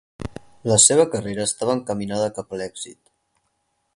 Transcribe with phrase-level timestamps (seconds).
[0.71, 3.01] La seva carrera estava encaminada cap a l'èxit.